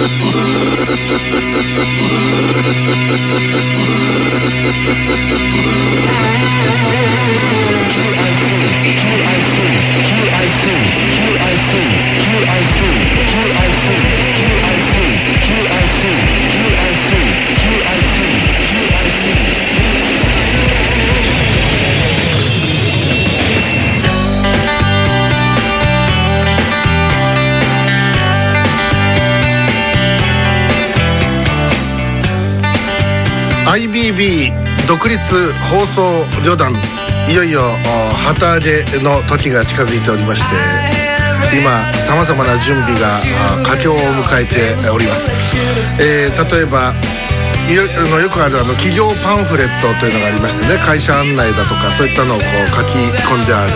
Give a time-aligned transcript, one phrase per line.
[0.00, 0.08] QIC,
[8.96, 9.56] QIC,
[10.08, 10.64] QIC,
[11.36, 11.72] QIC,
[12.16, 13.19] QIC.
[33.70, 34.50] IBB
[34.88, 35.16] 独立
[35.70, 36.74] 放送旅団
[37.30, 37.62] いよいよ
[38.26, 43.20] 旗揚げの時が近づいておりまして今さまざまな準備が
[43.62, 45.30] 佳境を迎えております、
[46.02, 46.92] えー、例えば
[47.70, 47.86] よ
[48.20, 53.72] よくあるあの企業パンフレットというのがありましてね会社案内だとかそういったのをこう書き込んである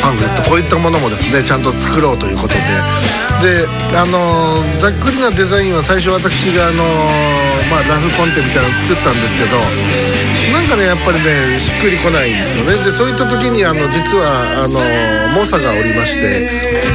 [0.00, 2.60] パンフレットこういったものもですねちゃんと作ろうということで
[3.42, 6.84] であのざっくりなデザインは最初私があの、
[7.70, 9.56] まあ、ラフコンテみたいなのを作ったんですけど
[10.52, 12.72] なんかねやっぱりねしっくりこないんですよね。
[12.84, 14.80] でそういった時にあの実はあの
[15.34, 16.48] 猛者がおりまして、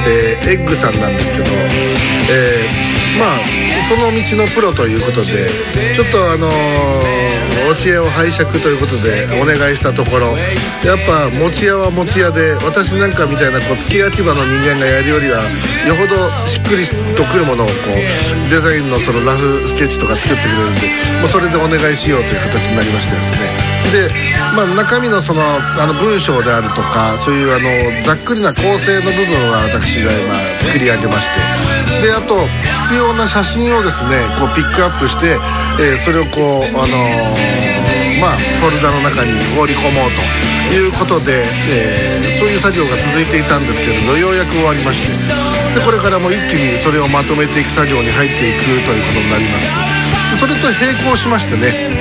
[0.07, 1.51] えー、エッグさんなんですけど、
[2.31, 3.37] えー、まあ
[3.89, 5.49] その道のプロということで
[5.93, 6.49] ちょっとあの
[7.69, 10.37] お知恵を拝借ということでお願いしたところ
[10.81, 15.43] やっぱ持ち屋は持ち屋で私なんかみたいなこう付け焼き場の人間がやるよりは
[15.85, 16.15] よほど
[16.47, 20.87] しっくりとくるものをこうデザインのそのラフスケッチとか作ってくれるんで
[21.21, 23.78] もうそれでお願いしようという形になりましてですね。
[23.91, 24.09] で、
[24.55, 32.05] まあ、中身のそのあの文章であるとかそういうあのざっくりな構成の部分は私が今作り上げまして。
[32.05, 32.47] であと
[32.85, 35.37] 必要な写真をですねこうピックアップして、
[35.81, 40.11] えー、それをこうあのー、まあフォルダの中に放り込もう
[40.69, 45.09] ということで、えー、そういう作業が続いていたんですけれどようやく終わりまして。
[45.75, 49.89] でこれからも一気にそれをまとめていく作業に入っていくということになります。
[50.31, 51.98] でそれと並行しましてね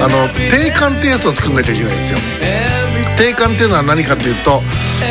[0.00, 2.18] あの定款ってやつを作んなきゃいけないんですよ。
[3.16, 4.62] 定款っていうのは何かというと、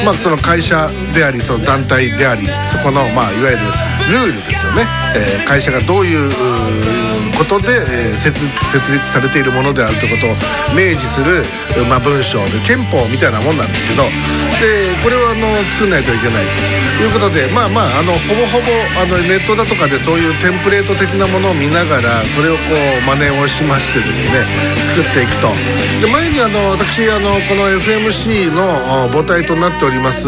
[0.03, 3.63] まあ、その会社でありその団体でありそこの、まあ、いわゆる
[4.09, 4.85] ルールですよね、
[5.15, 7.08] えー、会社がどういう
[7.39, 8.35] ことで、えー、設
[8.91, 11.39] 立されているものであるということを明示する、
[11.87, 14.03] まあ、文章で憲法みたいなもんなんですけど
[14.59, 16.45] でこれをあの作んないといけない
[16.99, 18.67] ということでまあまああのほぼほぼ
[18.99, 24.43] あのネットだとかでそういうテンプレート的なものを見ながらそれをこう真似をしましてですね
[24.91, 25.47] 作っていくと。
[26.03, 30.27] で前にあの私あのこの FMC の母体となっております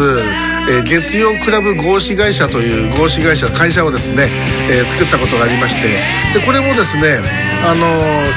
[0.68, 4.28] え、月曜クラブ合資会社という合資会社会社をですね、
[4.70, 5.98] えー、作ったことがありまして
[6.38, 7.20] でこれもですねね
[7.64, 7.86] あの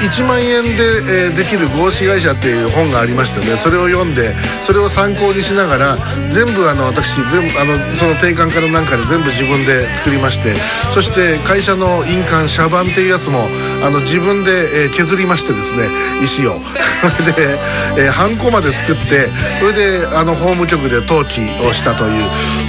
[0.02, 5.98] 1万円で、え、できる合資会社っていう本がありましてねそれを読んでそれを参考にしながら
[6.30, 10.54] 全部あの私全部あのその定款からなんかで全部自分で作りまして
[10.94, 13.48] そして会社の印鑑社番っていうやつも
[13.84, 15.88] あの自分で、え、削りましてですね
[16.24, 16.60] 石を。
[17.36, 17.58] で、
[17.98, 22.24] えー、ハンコまで作ってそれであの法務局で登記をしたという、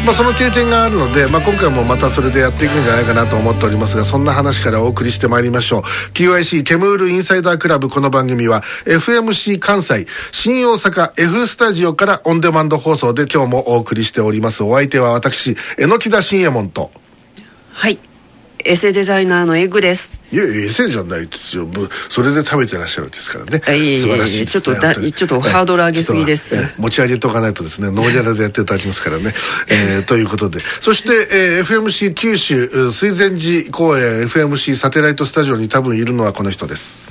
[0.04, 5.82] まあ、その経験があるので、まあ、今回もまたそれでやっていくんじゃないかなと思っておりますがそんな話からお送りしてまいりましょう。
[6.14, 7.88] TYC ケムールインサイダークラブ。
[7.88, 14.62] この番組は FMC 関西新大阪 F スタジオからオンデマンド放送で今日もお送りしております。
[14.62, 16.90] お相手は私榎田信右衛門と。
[17.72, 17.98] はい。
[18.66, 20.20] エセデザイナーのエグです。
[20.32, 21.68] いやエセじゃないですよ。
[22.08, 23.60] それで食べてらっしゃるんですからね。
[23.60, 29.34] 素晴らしい、ね、ちょっとだちょっとハードル上げすぎです、持ち上げとかないとですねノーギャラでやっていただきますからね、
[29.68, 30.60] えー、ということで。
[30.80, 31.12] そして、
[31.58, 37.06] えー、FMC 九州水前寺公園 FMC サテライトスタジオに多分いるのはこの人です。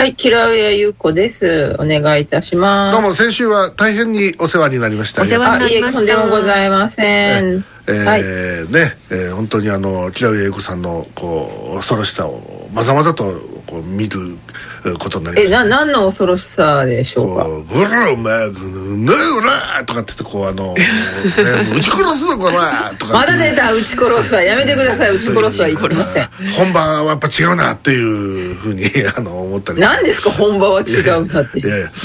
[0.00, 1.76] はい、キラウエ優子です。
[1.78, 2.96] お願いいたします。
[2.96, 5.20] どうも先週は大変にお世話になりました。
[5.22, 6.00] お世話になりました。
[6.00, 7.64] とんでもございません。
[7.90, 13.24] えー、はい、ね、えー、本当にあの木田上英子さんのこう恐ろしさをまざまざと
[13.66, 14.36] こう見る
[14.98, 18.54] ことになりました、ね、えな何の恐ろしさでしょうか「ほらお前ね
[19.12, 20.86] えら!」とかって言ってこうあの、ね
[21.76, 29.80] 「撃ち殺すぞこら!」とかまだ出た撃ち殺すはやめてください撃ち殺すは言ってません本場はやっぱ違うなっていうふうに あの思ったり。
[29.80, 31.60] 何ですか本場は違うなって。
[31.60, 31.62] い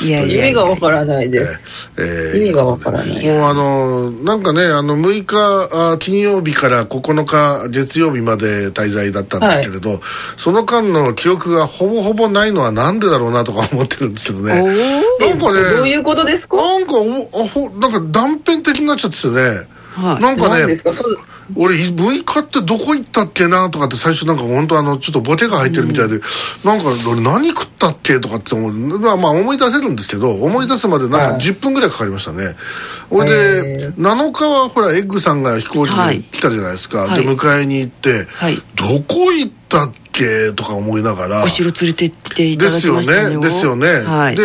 [0.09, 0.45] やいや。
[0.45, 3.25] 意味がわからないです、えー、意味がわからない。
[3.25, 9.99] もうあのなんかねあの6日あ金曜日から9日月曜日まで滞在だったんですけれど、はい、
[10.37, 14.55] その間の記憶がほぼほぼないのはなんでだろうなとか思ってるんですけどね。
[15.19, 16.57] なんかねどういうことですか？
[16.57, 19.67] なんかあほなんか断片的になっちゃってね。
[19.95, 20.75] はい、なんかね
[21.55, 26.21] 俺6日ってどこ行ったっけなとかって最初なんか本当あのちょっとボケが入ってるみたいで、うん、
[26.65, 32.55] なんか俺何食ったっけとかって思うまあまあ思い出せるんですけど思い出すまでなんか10分ぐらいかかりましたね。
[33.09, 41.43] ほ、はいで7日はほらエッグさんが飛行機に来たじゃないですか、はい、で迎えに行って、はい、どこ行ったったっけとか思いながら。
[41.43, 43.41] お城連れてっていただきましたよ。
[43.41, 43.87] ですよね。
[43.87, 44.43] ですよね、はい、で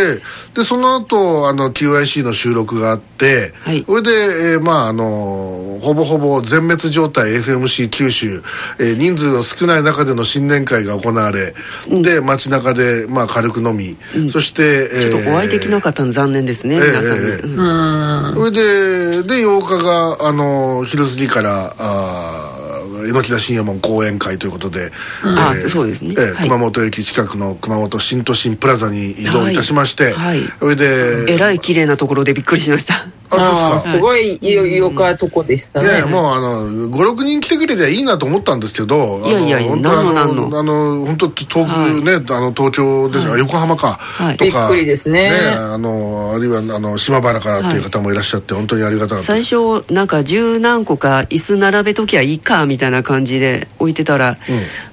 [0.55, 4.11] でその後あの QIC の収録があって、はい、それで、
[4.55, 8.43] えー、まああのほぼほぼ全滅状態 FMC 九州、
[8.79, 11.55] えー、人数の少ない中での新年会が行われ、
[11.89, 22.60] うん、で街中でまあ軽く飲み、うん、そして、えー、ちょっとお会いできなかったの残念ですね、えー、皆さんに、えー、それでで8日があの昼過ぎからあ
[23.07, 24.93] 榎田信也門講演会ということで、
[25.25, 33.97] うん、えー、そうですね、えー、熊本駅近くの熊本新都心プラザに移動いたしまして、はい、それでえらい綺麗なところでびっくりしましたあそうですか。
[33.97, 35.89] すごいよかとこでしたね。
[35.89, 44.69] いやもうあの56人来てくれりゃいいなと思ったんですけどいやいや何の何のあの本当遠くね、はい、あの東京ですが、はい、横浜か、はい、とか。
[44.69, 45.31] びっくりですね。
[45.31, 54.37] ねあのあるいはあの島原からっていう方もいらっしゃって、本当にありがたかった最初なんか十何個か椅子並べときゃいいかみたいな感じで置いてたら、うん、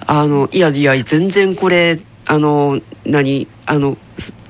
[0.05, 3.97] あのいやいや全然これあの何あの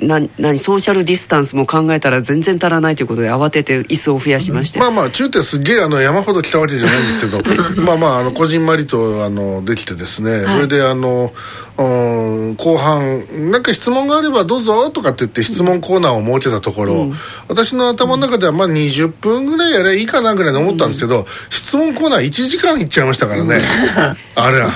[0.02, 7.42] な何ソーシャルディスタンスも考えたら全然足らないということで慌てて椅子を増やしまして、まあまあ中ってすげえあの山ほど来たわけじゃないんですけど
[7.82, 11.34] まあまああのこじんまりとあのできてですね、はい、それであの
[11.78, 17.18] うん後半なんか質問があればどうぞとかって言って質問コーナーを設けたところ、うん、
[17.48, 23.62] 私の頭の中ではまあ20分ぐらいやればいいかなぐらいに思ったんですけど、うん、質問コーナー1時間いっちゃいましたからね、
[24.36, 24.72] あれは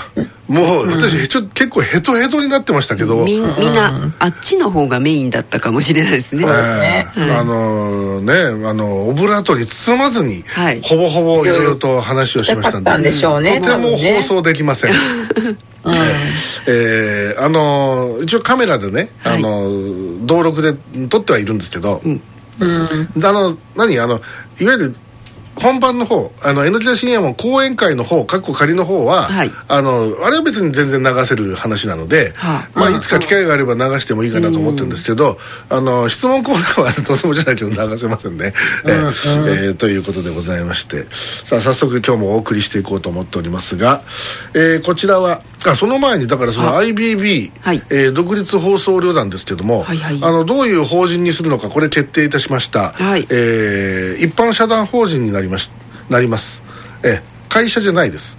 [0.52, 3.26] もう私ちょっと結構ヘトヘトになってましたけど。
[3.26, 3.38] み
[3.72, 8.34] みんなあっちの方がメインだったかもしれないですね、えー、あのね
[8.68, 13.12] あのオブラートに包まずに、はい、ほぼほぼいろいろと話をしましたんで、ね、
[13.62, 14.98] とても放送できません、うん、
[16.68, 19.70] えー、あの一応カメラでね、はい、あの
[20.22, 20.74] 登録で
[21.08, 22.22] 撮ってはいるんですけど、うん、
[22.60, 24.00] あの何？
[24.00, 24.22] あの
[24.60, 24.96] いわゆる
[25.62, 35.38] 本番の方あの NHK 深夜も講演会の方かっこ仮の方は、はい、あのあれは別に全然流せる話なので、はあ、まあ、いつか機会があれば流してもいいかなと思ってるんですけど、
[35.70, 38.54] あの質問コーナーは とてもじゃないけど流せませんね、
[38.86, 41.06] えー、ということでございまして。
[41.44, 44.02] さあ早速今日もお送りしていこうと思っておりますが、
[44.54, 55.70] えー、こちらはあその前にだからその IBB、はい、えー、独立放送旅団ですけども、はいはい、あのどういう法人にするのかこれ決定いたしました、はい、えー、一般社団法人になりまし
[56.10, 56.62] なります、
[57.04, 58.38] え会社じゃないです。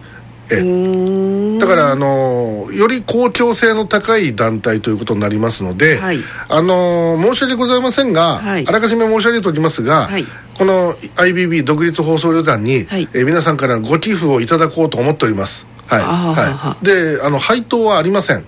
[0.51, 10.25] えだからあのより公共性の高い団体ということになりますので、はい、あの申し訳ございませんが、はい、あらかじめ申し上げておきますが、はい、
[10.59, 15.67] この IBB 独立放送旅団に、はい、え皆さんからご寄付をいただこうと思っております
[16.01, 18.45] はい、はい、であの配当はありません。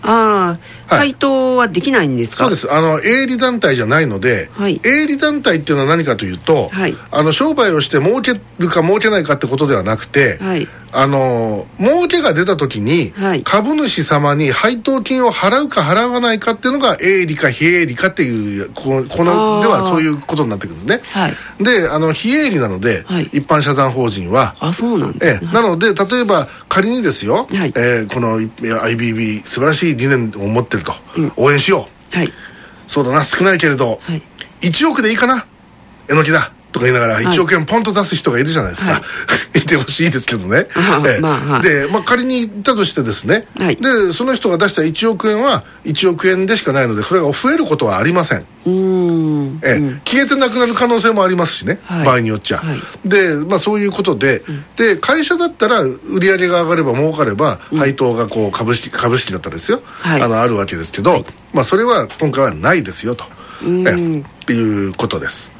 [0.00, 0.56] あ
[0.86, 2.44] あ、配当はできないんですか？
[2.44, 2.72] そうです。
[2.72, 13.12] あの営利団体じゃないので、はい、営利団体っていうのは何かというと、はい、あの商売をして儲けるか儲けないかってことではなくて、はい、あの儲けが出た時に、
[13.44, 27.72] 株主様に配当金を払うか払わないかっていうのが営利か非営利かっていうこのこのではそういうことになってくるんですね、はい、であの非営利なので、はい、一般社団法人はあそうなんです、ね、えなので例えば仮にですよ、はい。
[27.76, 32.32] えー、この IBB 素晴らしい理念を持ってると、うん、応援しよう、はい、
[32.86, 34.22] そうだな少ないけれど、はい、
[34.60, 35.46] 1億でいいかな
[36.08, 39.00] えのきだとか言いながら1億円ポンと出す人がいるじゃないですか、は
[39.54, 40.66] い、 いてほしいですけどね、
[41.06, 48.44] えまあ、で、まあ、仮に言ったとしてですね、はい、でその人が出した1億円は1億円でしかないのでそれが増えることはありません。
[48.66, 49.60] うん。
[49.62, 63.24] え、うん、消えてなくなる可能性もありますしね、はい、場合によっちゃ、はい、で、まあ、そういうことでうん、で会社だったら売り上げが上がれば儲かれば、配当がこう株式株式だったらですよ、あのあるわけですけど、まあ、それは今回はないですよと、
[63.62, 63.94] え
[64.48, 64.52] え。
[64.52, 65.57] いうことです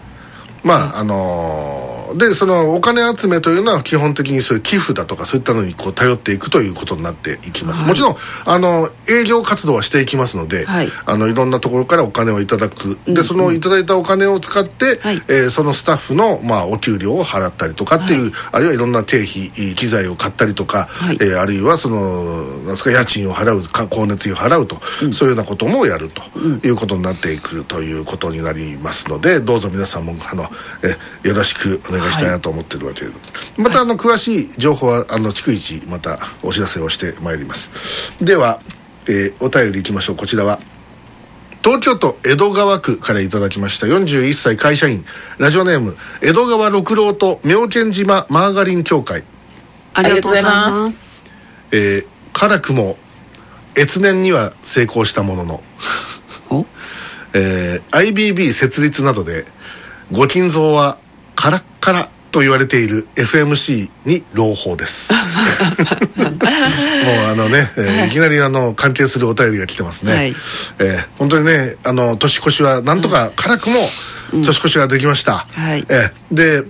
[0.64, 26.22] まああのーでそのお金集めというのは基本的にそういう寄付だとかそういったのにこう頼っていくということになっていきます、はい、もちろんあの営業活動はしていきますので、はい、あのいろんなところからお金をいただく、でそのいただいたお金を使って、はい、えー、そのスタッフの、まあ、お給料を払ったりとかっていう、あるいはいろんな経費機材を買ったりとか、はい、えー、あるいはそのなんすか家賃を払う光熱費を払うと、うん、そういうようなこともやると
[26.66, 30.44] いうことになっていくということになりますのでどうぞ皆さんもあの
[30.82, 33.04] えよろしくお願いしたいなと思ってるわけ。
[33.04, 38.14] です、はい、またあの詳しい情報はあの逐一またお知らせをしてまいります。
[38.22, 38.60] では、
[39.06, 40.16] えー、お便りいきましょう。
[40.16, 40.60] こちらは
[41.62, 43.86] 東京都江戸川区からいただきました。
[43.86, 45.04] 41歳会社員。
[45.38, 49.24] ラジオネーム江戸川六郎と妙見島マーガリン協会。
[49.94, 51.26] ありがとうございます。
[51.72, 52.96] えー、辛くも
[53.76, 55.62] 越年には成功したものの。
[57.34, 59.44] えー、IBB 設立などで
[60.10, 60.98] ご金蔵は
[61.38, 65.12] カラッカラと言われている FMC に朗報です。
[65.14, 65.22] もう
[67.26, 70.36] あのね、えー、いきなりあの関係するお便りが来てますね、はい、
[70.80, 73.88] えー、本当にねあの年越しはなんとか辛くも
[74.32, 76.64] 年越しができました、うん、はい、えー、で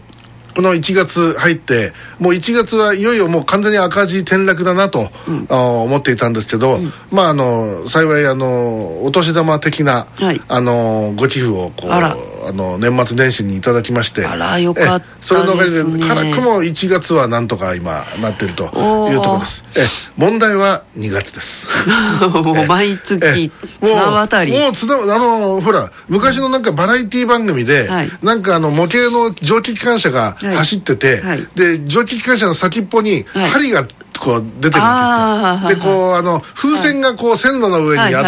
[0.55, 18.71] この1月入ってもう1月はいよいよもう完全に赤字転落だなと、うん、思っていたんですけど、うん、まああの幸いあのお年玉的な、はい、あのご寄付をこうあの年末年始にいただきましてあらよかったそれのおかげで辛くも1月はなんとか今なってるという
[19.17, 19.64] ところです。
[19.76, 19.81] え
[20.17, 21.69] 問題は2月です。
[22.33, 23.52] もう毎月
[23.83, 24.52] 綱渡り。
[24.52, 31.23] もう綱あのほら昔のなんかバラエティ番組で、はい、なんかあの模型の蒸気機関車が走ってて、
[31.54, 33.87] で蒸気機関車の先っぽに針が
[34.18, 35.68] こう出てるんですよ。
[35.68, 38.25] でこうあの風船がこう線路の上にあっ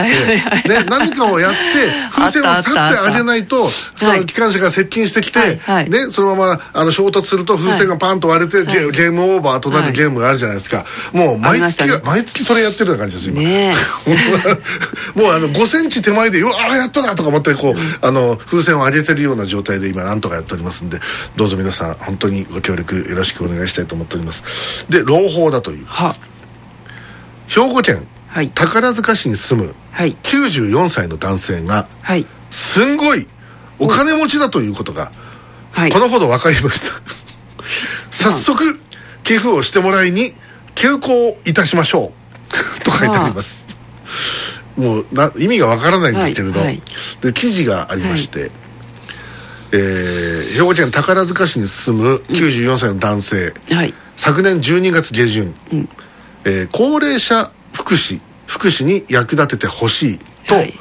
[0.62, 1.58] てね何かをやって
[2.10, 10.84] 風船を去ってあげないとその機関車が接近してきてねそのままあの衝突すると風船がパンと割れてゲームオーバーとなるゲームがあるじゃないですか。
[11.12, 13.40] もう毎月毎月それやってるような感じです今。
[15.14, 21.00] もうあの5センチ手前でうわあやったなとか思ってこうあの風船を上げてるような状態で今なんとかやっておりますんで
[21.36, 24.86] どうぞ皆さん本当にご協力よろしくお願いしたいと思っております。
[24.88, 25.82] で朗報だというい。
[25.82, 26.16] うは。
[27.48, 28.06] 兵庫県
[28.54, 33.26] 宝塚市に住む94歳の男性が、はい、すんごい
[33.78, 35.10] お金持ちだということが、
[35.72, 37.00] はい、このほど分かりました。
[38.10, 38.78] 早速
[39.24, 40.34] 寄付をしてもらいに
[40.74, 42.12] 休校いたしましょ
[42.50, 42.82] う。
[42.84, 43.60] と書いてあります。
[44.76, 46.82] もうな意味がわからないんですけれど、はいはい、
[47.20, 48.50] で記事がありまして、はい、
[49.72, 55.88] えー、兵庫県宝塚市に住む94歳の男性、うんはい、昨年12月下旬、うん、
[56.44, 60.74] えー、高齢者福祉福祉に役立ててほしいと、はい、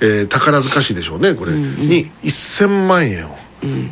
[0.00, 3.36] えー、宝塚市でしょうねこれ、うんうん、に1000万円を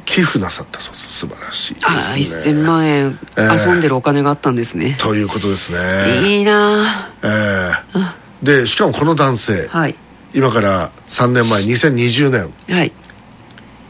[0.05, 4.97] 寄付なさったそうです素晴らしいです、ね、ああ1000万円、えー、遊んでるお金があったんですね。
[4.99, 6.28] ということですね。
[6.28, 9.95] いいなええー、でしかもこの男性、はい、
[10.35, 12.93] 今から3年前2020年、はい、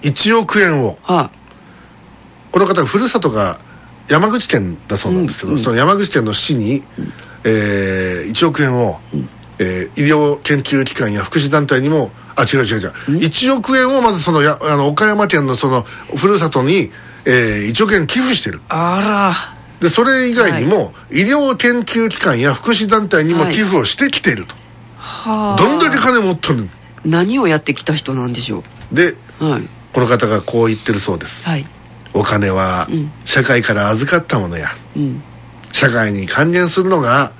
[0.03, 1.31] 1億円を、はあ、
[2.53, 3.59] この方ふるさとが
[4.09, 7.13] 山口県だそうなんですけど、うん、その山口県の市に、うん、
[7.45, 16.91] えー、1億円を、うん、えー、医療研究機関や福祉団体にもあ違う違う違う、うん、1億円をまずそのやあの岡山県のそのふるさとに、
[17.25, 18.61] えー、1億円寄付してる。
[18.69, 19.55] あら。
[19.81, 24.57] でそれ以外にも、はい、医療研究機関や福祉団体にも寄付をしてきていると、
[24.97, 26.69] はい、どんだけ金持っとる
[27.05, 28.95] 何をやってきた人なんでしょう？
[28.95, 29.63] で、はい、
[29.93, 31.67] この方がこう言ってるそうです、はい
[32.15, 32.89] お金は
[33.25, 35.23] 社会から預かったものや、うん、
[35.73, 37.33] 社会に還元するのが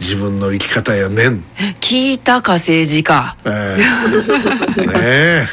[0.00, 1.44] 自分の生き方やねん
[1.80, 3.36] 聞いたか政治家。
[3.44, 5.46] えー、 ねえ。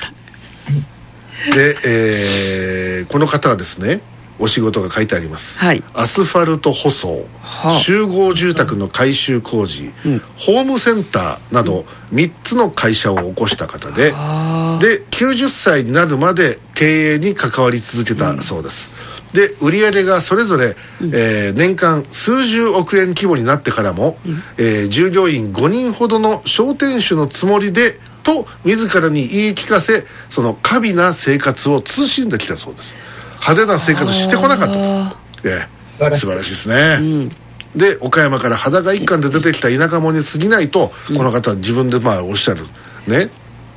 [1.54, 4.02] で、えー、この方はですね
[4.42, 18.90] お仕事が書いてあります、はい、アスファルト舗装、はあ、集合住宅の改修工事、うん、ホームセンターなど3つの会社を起こした方で、はあ、で90歳になるまで経営に関わり続けたそうです、
[19.34, 32.96] うん、で売上がそれぞれ、うん、えー、年間数十億円規模になってからも、うん、えー、従業員5人ほどの商店主のつもりでと自らに言い聞かせその過敏な生活を慎んできたそうです
[33.42, 35.68] 派手な生活してこなかったと、え
[36.00, 36.50] え、素晴らしい。
[36.52, 37.30] ですね、うん、
[37.76, 42.66] で岡山から裸一貫で出てきた田舎者に過ぎないと、うん、この方は自分でまあおっしゃる。
[43.08, 43.30] ね。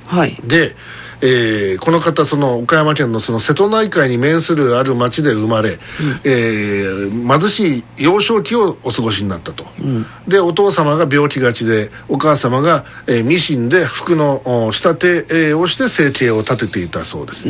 [0.06, 0.36] はい。
[0.44, 0.76] で
[1.20, 5.78] えー、この方その岡山県のその瀬戸内海に面するある町で生まれ、うん、
[6.24, 17.44] えー、貧しい幼少期をお過ごしになったと、うん、でお父様が病気がちでお母様が、えー、ミシンで服の仕立て、えー、をして生計を立てていたそうです。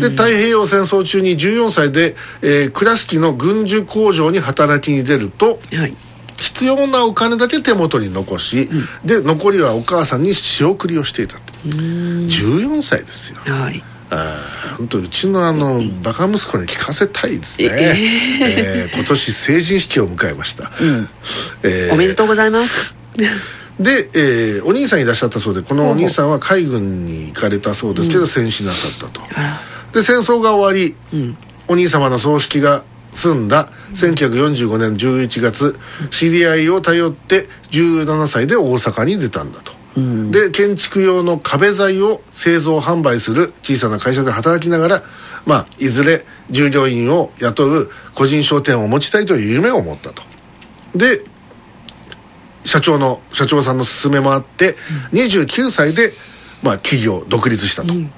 [0.00, 5.94] で太平洋戦争中に14歳で、えー、倉敷の軍需工場に働きに出ると、はい。
[6.38, 8.68] 必要なお金だけ手元に残し、
[9.02, 13.38] うん、で残りはお母さんに仕送りをしていたと14歳ですよ。
[13.40, 13.82] はい。
[14.10, 14.42] あ
[14.78, 21.08] 本当うちのあのバカ息子に聞かせたいですね、えー、えー、今年成人式を迎えました、うん。
[21.62, 22.94] えー、おめでとうございます。
[23.78, 29.20] で、えー、お兄さんいらっしゃったそうでこのお兄さんは海軍に行かれたそうですけど、うん、戦死なさったと。
[29.92, 31.36] で戦争が終わり、うん、
[31.68, 35.78] お兄様の葬式が済んだ1945年11月
[36.10, 45.02] 知り合いを頼って17歳で大阪に出たんだと、うん、で建築用の壁材を製造販売する小さな会社で働きながら
[45.46, 50.22] まあいずれ従業員を雇う個人商店を持ちたいという夢を持ったと。
[50.94, 51.22] で
[52.64, 54.76] 社長の社長さんの勧めもあって
[55.12, 56.12] 29歳で、
[56.62, 58.10] まあ、企業独立したと、うん。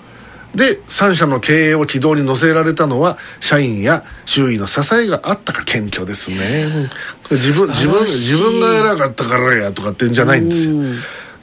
[0.55, 6.91] で3社の経営を軌道に乗せられたのは社員や周囲の支えがあったか謙虚ですね。
[7.31, 10.77] 自分自分自分が偉かったからやとかってんじゃないんですよ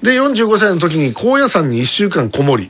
[0.02, 2.70] で45歳の時に高野山に1週間こもり、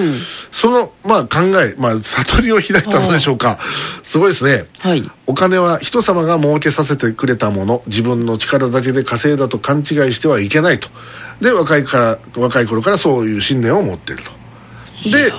[0.52, 3.58] その、まあ、考え、まあ、悟りを開いたのでしょうか。
[4.02, 7.82] すごいですね、はい、お金は人様が儲けさせてくれたもの。
[7.86, 10.88] 自分の力だけで稼いだと勘違いしてはいけないと。
[11.40, 15.32] で若いから若い頃からそういう信念を持っているとで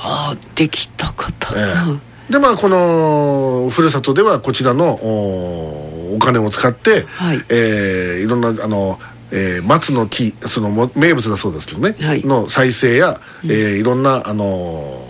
[0.55, 7.41] できた方、えー、でまあこのふるさとではこちらのおお金を使って、はい。
[7.49, 8.99] えー、いろんなあの
[9.31, 15.01] えー、松の木その名物だそうですけどね、はい、の再生や、えー、いろんな、あの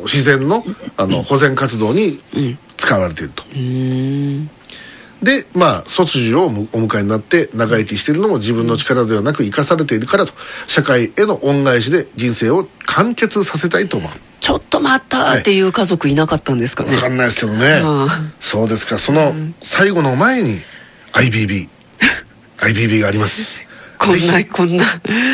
[0.00, 0.64] ー、自然の
[0.96, 2.20] あの保全活動に
[2.76, 3.44] 使われていると。
[5.22, 10.34] でまあ卒業をお迎えになって長生きしているのも自分の力ではなく生かされているからと。
[10.66, 14.10] 社会への恩返しで人生を完結させたいと思う。
[14.40, 17.82] ちょっと待ったっていう家族いなかったんですかね、分かんないですけどね、
[18.38, 18.98] そうですか。
[18.98, 20.60] その最後の前に
[21.12, 21.68] IBB
[22.58, 23.62] IBB があります。
[23.98, 24.84] こんなこんな。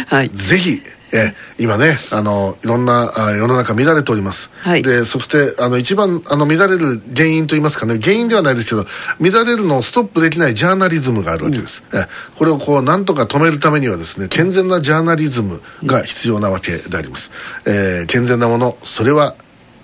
[0.06, 0.28] はい。
[0.30, 0.82] ぜひ。
[1.14, 7.98] え今ねあのいろんなあ世の中乱れております、はい、でそしてあの一番あの乱れる原因といいますかね。
[8.00, 8.86] 原因ではないですけど
[9.20, 12.06] 乱れるのをストップできないジャーナリズムがあるわけです、うん、え
[12.38, 17.30] これをこうなんとか止めるためにはですね健全なジャーナリズムが必要なわけであります、
[17.66, 19.34] えー、健全なものそれは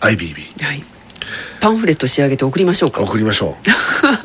[0.00, 0.84] IBB、はい。
[1.60, 3.02] パンフレット仕上げて送りましょうか。
[3.02, 3.56] 送りましょ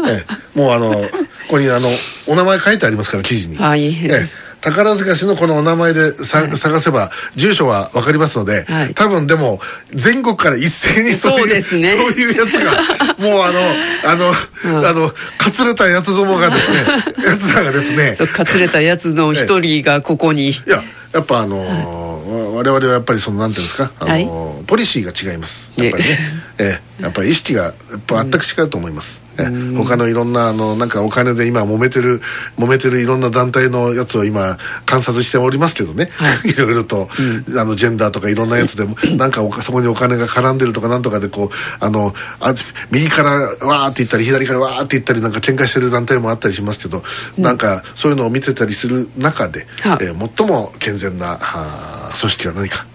[0.06, 0.24] う、え
[0.56, 1.10] え、もうあの
[1.44, 1.90] ここにあの
[2.28, 3.58] お名前書いてありますから記事に。
[3.58, 4.44] はい、ええ。
[4.64, 9.60] 宝塚市のこのお名前でさ、はい、探せば住所は分かりますので、はい、多分でも
[9.90, 12.72] 全国から一斉にそういうそう,、ね、いうやつが
[13.20, 13.60] もうあの
[14.06, 14.32] あの、
[14.80, 16.78] うん、あのかつれたやつどもがですね
[17.28, 20.52] やつらがですねかつれたやつの一人がここに。
[20.52, 20.82] いや
[21.14, 25.70] やっぱあのー、我々はやっぱりそのなんていうんですか、あのーはい、ポリシーが違います。
[25.76, 26.20] やっぱりね、
[26.58, 26.80] え。
[27.00, 27.74] え、やっぱり意識がやっ
[28.08, 32.22] ぱ全く違うと思います、え他のいろんなあのなんかお金で今揉めてる
[32.58, 37.10] 揉めてるいろんな団体のやつを今観察しておりますけどね、はい、 いろいろと、
[37.48, 42.54] うん、あのジェンダーとかいろんなやつでもなんかそこにお金が絡んでるとかなんとかでこうあのあ
[42.92, 47.04] 右からわーって言ったり左からわーって言ったりなんか喧嘩してる団体もあったりしますけど、
[47.38, 52.86] うん、なんかそういうのを見てたりする中で、はえー、最も健全なは組織は何か？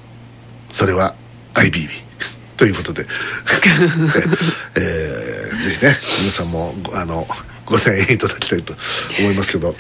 [0.72, 1.14] それは
[1.55, 2.08] IBB
[2.59, 3.07] ということで、
[4.77, 7.27] えー、ぜひね皆さんもあの
[7.66, 8.75] 5000円いただきたいと
[9.21, 9.75] 思いますけど、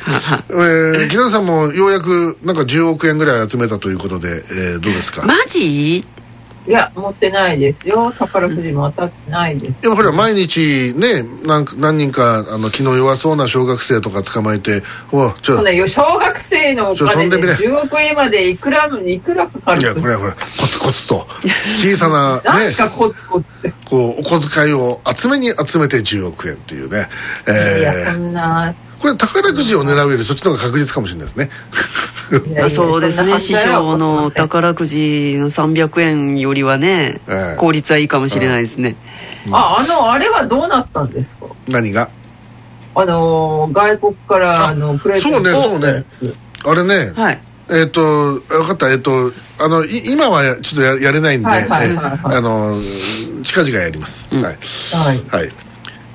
[0.50, 5.26] えー、木田さんもようやくなんか10億円ぐらい集めたということで、えー、どうですか？
[5.26, 6.04] マジ？
[6.68, 8.12] いや、持ってないですよ。
[8.18, 9.82] 宝くじも当たってないです。
[9.82, 21.26] でもほら、毎日ね、なん何人か、あの、気の弱そうな小学生とか捕まえて、おちょ、ね、小学生のお金で10億円までいくら、いくらかかるいや、これはほら、コツコツと、
[21.78, 23.72] 小さな、 ね、なコツコツって。
[23.86, 27.08] こう、お小遣いを集めに集めて10億円っていうね。
[27.46, 28.74] えー、いや、そんな。
[29.00, 31.50] これ宝くじを狙うよりそっちの方が確実かもしれないですね
[32.70, 33.38] そうですね。
[33.38, 38.96] 師匠の宝くじの300円よりはね、え効率はいいかもしれないですね、
[39.46, 41.46] うん、ああのあれはどうなったんですか？
[41.68, 42.10] 何が？
[42.94, 45.52] あの外国からあのプレゼント。
[45.52, 46.34] そうねそうね。
[46.64, 48.00] あれね、はい、えっ、ー、と
[48.40, 48.90] 分かった。
[48.90, 52.80] えっ、ー、とあの今はちょっとややれないんで、はいはいはいはい、あの
[53.42, 54.58] 近々やります、うん、はい、
[54.92, 55.67] はい、はい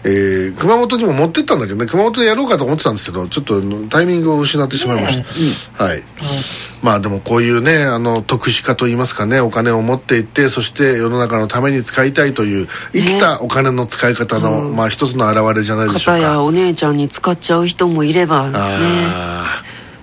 [0.06, 6.04] えー、熊本にも持ってったんだけどね熊本でやろうかと思ってたんですけどちょっとタイミングを失ってしまいました、うん、はい、うん、
[6.82, 16.20] まあでもこういうねあの特殊化といいますかねお金を持っていってそして世の中のために使いたいという生きたお金の使い方の、ね、まあ一つの表れじゃないでしょうか。
[16.20, 18.58] 片やお姉ちゃんに使っちゃう人もいればね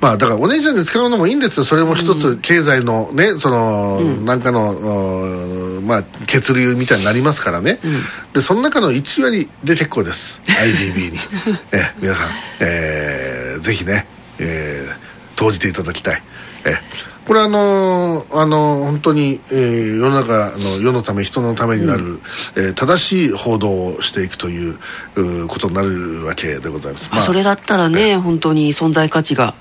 [0.00, 1.64] まあだからお姉ちゃんに使うのもいいんですよ。
[1.64, 8.00] それも一つ経済のねその、うん、なんかのまあ血流みたいになりますからね、うん、
[8.32, 10.40] でその中の1割で結構です。
[10.46, 11.18] IDB に。
[11.72, 12.28] え皆さん、
[12.60, 14.06] えー、ぜひね、
[14.38, 16.22] えー、投じていただきたい。
[16.64, 16.76] え
[17.26, 22.20] これあのー、あのー、本当に、えー、世の中の世のため人のためになる、うん、
[22.56, 24.78] えー、正しい報道をしていくという
[25.46, 29.54] ことになるわけでございます、まあ、それだったらね、本当に存在価値が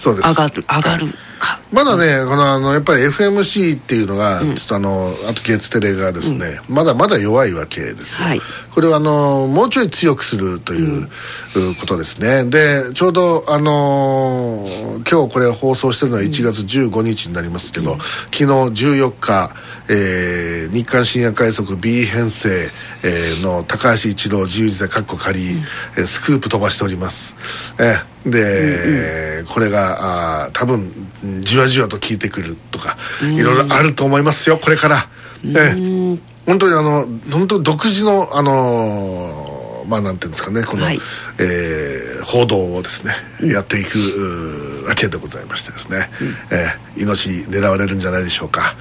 [0.00, 0.28] そうです。
[0.28, 1.06] 上がる上がる
[1.38, 1.60] か。
[1.70, 8.40] まだねこのあのやっぱり FMC っていうのが、ちょっとあのあと月テレがですね、うん、まだまだ弱いわけですよ、はい、
[8.72, 11.08] これはあのもうちょい強くするという、
[11.56, 12.44] うん、ことですね。
[12.44, 14.66] でちょうどあの
[15.10, 19.50] 今日これ放送してるのは1月15日になりますけど、うん、昨日14日、
[19.90, 22.70] えー、日韓深夜快速 B 編成、
[23.04, 25.56] えー、の高橋一郎自由自在かっこ仮、
[25.98, 27.34] うん、スクープ飛ばしております。
[27.78, 30.92] えーで、うんうん、これがあ多分
[31.40, 35.08] じわじわと効いてくるとか、いろいろあると思いますよこれから。
[35.44, 36.30] ええ。
[36.46, 40.98] 本当にあの本当独自のあのまあなんていうんですかねこの、はい、
[41.38, 48.74] えー、報道をですね、うん、やっていくわけでございましてですね、うん、えー、命狙われるんじゃないでしょうか。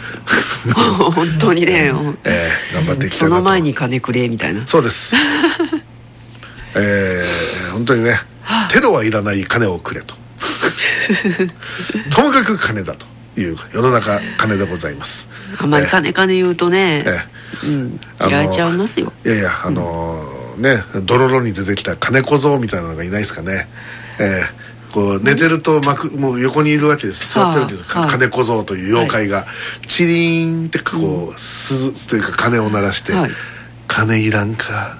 [1.13, 1.91] 本当にね、
[2.23, 3.35] えー、頑張っていきたいなと。
[3.35, 4.65] その前に金くれみたいな。
[4.67, 5.15] そうです。
[6.75, 8.21] えー、本当にね
[8.71, 10.15] テロはいらない金をくれと。
[12.09, 13.05] ともかく金だと
[13.39, 15.27] いう世の中金でございます。
[15.57, 17.25] あんまり金金言うとね、え
[17.63, 17.67] え。
[17.67, 19.11] うん、嫌いちゃいますよ。
[19.25, 23.67] いやいやあのー、ねドロロに出てきた金小僧みたいなのがいないですかね。
[24.19, 24.59] ええ。
[24.91, 27.33] こう寝てると幕もう横にいるわけです。
[27.33, 29.45] 座ってるわけです、はあ、金小僧という妖怪が、
[29.87, 33.31] チリーンってこう鈴というか鐘を鳴らして、はい、
[33.87, 34.97] 金いらんか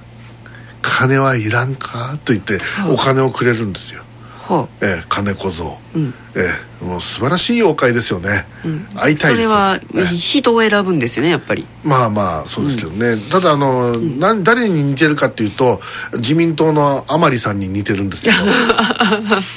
[0.90, 2.18] 金はいらんか？
[2.26, 4.02] と言ってお金をくれるんですよ、
[4.48, 9.80] はあ、ええ、金小僧、うん、ええ、もう素晴らしい妖怪ですよね、うん、会いたいですそれは
[10.18, 11.66] 人を選ぶんですよねやっぱり。
[11.84, 15.80] まあまあそうですけどね、うん、ただあの、うん、な誰に似てるかっていうと
[16.14, 18.38] 自民党の甘利さんに似てるんですけど。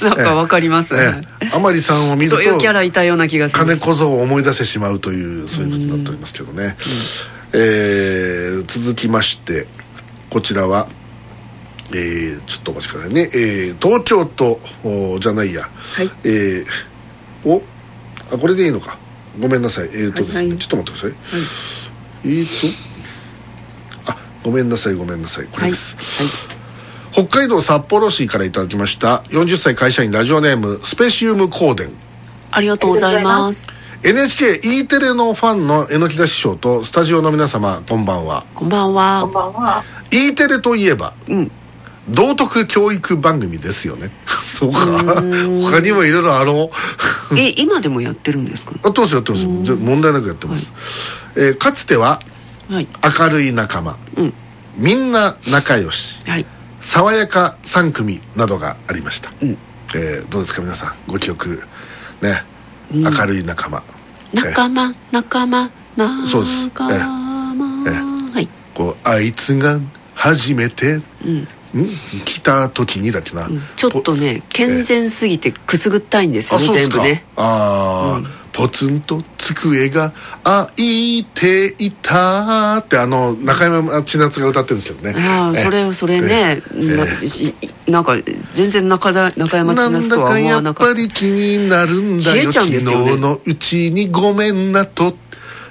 [0.03, 3.59] なんかわかりますね、ええ、甘利さんを見るとそういうキャラいたような気がする。
[3.59, 6.75] 金小僧を思い出してしまうというそういうことになっておりますけどね、
[7.53, 9.67] うん、えー、続きまして
[10.29, 10.87] こちらは
[11.93, 14.59] えー、ちょっとお待ちくださいね、えー、東京都
[15.19, 16.65] じゃないや、はい、えー、
[17.45, 17.61] お
[18.31, 18.97] あこれでいいのか。
[19.39, 19.85] ごめんなさい。
[19.85, 20.49] えっ、ー、とですね、はい。
[20.49, 24.11] はい、ちょっと待ってください、はい、えっ、ー、と。
[24.11, 25.45] あごめんなさいごめんなさい。
[25.45, 31.89] これです、はい、北海道札幌市からいただきました40歳会社員ラジオネームスペシウム香典。
[32.51, 33.69] ありがとうございます。
[34.03, 38.45] NHKE テレのファンの榎田師匠とスタジオの皆様こんばんは。
[38.53, 39.21] こんばんは。
[39.21, 39.83] こんばんは。
[40.11, 41.51] E テレといえば、うん
[42.09, 44.11] 道徳教育番組ですよね。
[44.59, 44.79] そうか。
[45.71, 46.69] 他にもいろいろあろ
[47.31, 47.35] う。
[47.39, 48.73] え今でもやってるんですか？
[48.83, 49.45] やってますやってます。
[49.45, 50.71] 問題なくやってます、
[51.35, 52.19] はい、えー、かつては、
[52.69, 52.87] はい、
[53.19, 54.33] 明るい仲間、うん、
[54.77, 56.45] みんな仲良し、はい、
[56.81, 59.57] 爽やか3組などがありました、うん、
[59.95, 61.63] えー、どうですか皆さんご記憶？
[62.21, 62.43] ね、
[62.93, 63.81] うん、明るい仲間。
[64.33, 65.69] 仲間仲間？
[65.95, 66.27] 仲間？
[66.27, 66.89] そうです、えー
[67.87, 69.79] えー、はい、こうあいつが
[70.15, 71.47] 初めて、うん
[72.25, 77.23] 来た時にだっけな、うん、ちょっとね健全すぎてくすぐったいんですよね全部ね。
[77.35, 85.19] ああ、うん、ポツンと机が開いていたってあの中山千夏が歌ってるんですけどね。
[85.19, 86.61] ああそれそれね、
[87.87, 88.15] えなんか
[88.53, 90.89] 全然中田中山千夏とは思わなかった。
[90.89, 95.15] やっぱり気になるんだよ、ね、昨日のうちにごめんなと。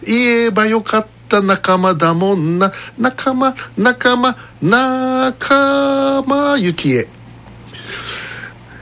[0.05, 2.73] 言えばよかったった仲間だもんな。
[2.99, 7.09] 仲間仲間仲間ゆきえ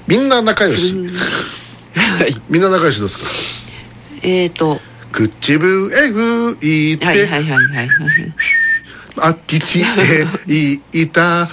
[0.08, 0.92] みんな仲良し、
[1.94, 3.24] はい、 みんな仲良しですか？
[4.22, 4.80] えっ、ー、と。
[5.12, 7.04] 口笛吹いて。
[7.06, 7.88] はいはいはいはい。
[9.18, 10.26] あっきちへ
[10.92, 11.44] いた。
[11.44, 11.48] っ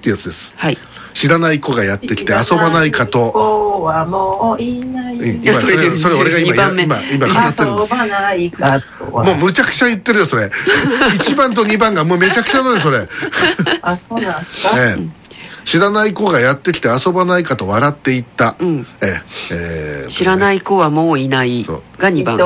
[0.00, 0.52] てやつです。
[0.56, 0.78] はい
[1.18, 3.32] 知らない子がやってきて遊ばないかと。
[3.32, 8.62] 子はもういない今それそれ俺が今今今語ってるんです。
[9.10, 10.44] もうむちゃくちゃ言ってるよそれ。
[11.18, 13.08] 1番と2番がもうめちゃくちゃなんですそれ。
[13.82, 15.08] あそうなんですか、ええ。
[15.64, 20.04] 知らない子がやってきて遊ばないかと笑っていった、うん、ええ。
[20.06, 22.38] ー、知らない子はもういないが2番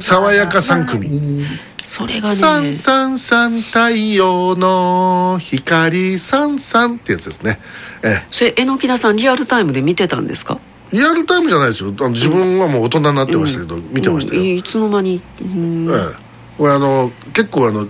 [0.00, 1.46] 爽やか3組
[1.90, 2.34] それがね
[2.70, 7.58] 「ンサンサン太陽の光サンサン」ってやつですね。
[8.04, 10.60] えそれ榎田さんリアルタイムで見てたんですか？
[10.92, 11.92] リアルタイムじゃないですよ。
[11.98, 16.14] あの自分はもう大人になってましたけど、うん、見てましたよ、うん、いつの間に、うん、ええ。
[16.58, 17.88] これあの結構あのあれ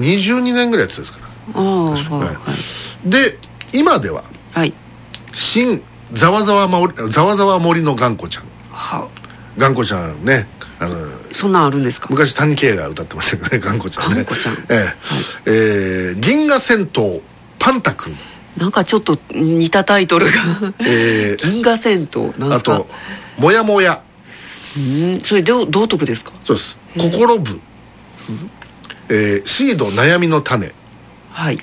[0.00, 1.18] 22年ぐらいやってたんですか
[1.54, 1.60] ら。
[1.60, 2.36] ああ、は
[3.06, 3.38] い、で
[3.72, 4.74] 今では、はい、
[5.32, 5.82] 新
[6.12, 8.44] ざわざわ森ざわざわ森の頑固ちゃん。
[8.70, 9.08] は。
[9.56, 10.46] 頑固ちゃんね
[10.84, 10.96] あの
[11.32, 12.08] そんなんあるんですか？
[12.10, 14.16] 昔谷圭が歌ってましたけどね頑固ちゃんね。
[14.16, 14.54] 頑固ちゃん。
[14.54, 14.86] ええ、はい、
[15.46, 17.20] えー、銀河戦闘
[17.58, 18.16] パンタ君。
[18.56, 20.32] なんかちょっと似たタイトルが。
[20.80, 22.86] えー、銀河戦闘なんあと
[23.38, 24.00] 「もやもや」
[24.76, 25.20] うん。
[25.24, 26.32] それ道道徳ですか？
[26.44, 27.60] そうです「心部」
[29.08, 30.72] えー「シード悩みの種」
[31.32, 31.58] はい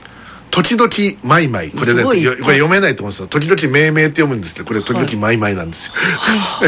[0.52, 0.90] 時々
[1.24, 1.72] マイマイ。
[1.72, 3.28] これねこれ読めないと思うんですよ。
[3.28, 6.66] 時々命名って読むんですけどこれ時々マイマイなんですよ、は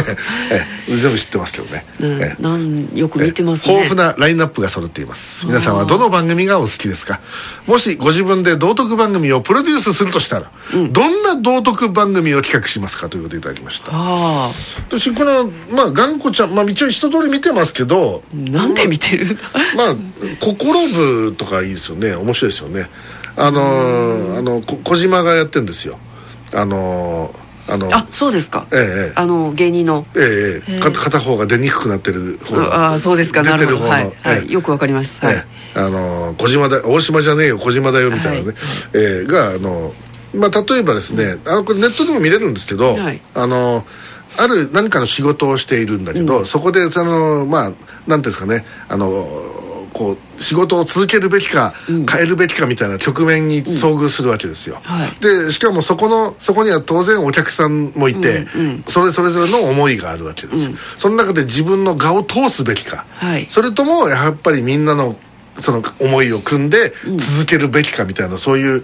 [0.87, 3.73] い、 全部知ってますけどね、ねなんよく見てますね。
[3.73, 5.45] 豊富なラインナップが揃っています。
[5.45, 7.19] 皆さんはどの番組がお好きですか？
[7.67, 13.91] もしご自分で道徳番組をプロデュースするとしたら、うん、どんな道徳番組を企画しますかということでいただきました。
[13.91, 19.37] 私このまあ頑固ちゃんまあ一応一通り見てますけどなんで見てる？
[19.75, 19.95] まあ
[20.39, 22.15] 心部とかいいですよね。
[22.15, 22.89] 面白いですよね
[23.35, 25.97] あのー、あの小島がやってるんですよ。
[26.53, 27.33] あの
[27.67, 28.67] あのあそうですか。
[28.71, 30.05] ええあの芸人の。
[30.15, 33.41] ええ片方が出にくくなってる方ああそうですか。
[33.41, 33.89] なるほど。
[33.89, 35.23] はい、はい、よくわかります。
[35.25, 35.45] はい。
[35.75, 38.55] あの小島だ大島じゃねえよ小島だよみたいなね、はい、
[38.93, 39.91] えー、があの
[40.35, 43.83] まあ例えばですねあのこれネットでも見れるんですけど、はい、あの
[44.37, 47.71] ある何かの仕事をしているんだけど、うん、そこでそのまあ
[48.07, 49.09] 何ですかねあの
[49.93, 65.15] こう仕事を続けるべきか、変えるべきかみたいな局面に遭遇するわけですよ、うんはい、でしかもそこのそこには当然お客さんもいて、うんうん、それそれぞれの思いがあるわけです、うん、その中で自分の我を通すべきか、はい、それともやっぱりみんなの
[65.59, 68.83] その思いを組んで続けるべきかみたいな、そういう、